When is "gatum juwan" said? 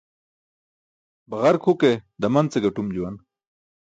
2.63-3.15